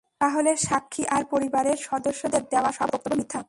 তাহলে 0.21 0.51
স্বাক্ষী 0.57 1.03
আর 1.07 1.23
পরিবারের 1.25 1.77
সদস্যদের 1.89 2.43
দেওয়া 2.51 2.71
সব 2.71 2.87
বক্তব্য 2.93 3.15
মিথ্যা? 3.17 3.39